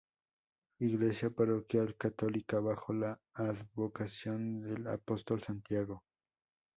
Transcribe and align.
Iglesia 0.79 1.29
parroquial 1.29 1.95
católica 1.95 2.59
bajo 2.59 2.91
la 2.91 3.21
advocación 3.35 4.59
del 4.63 4.87
Apóstol 4.87 5.43
Santiago. 5.43 6.01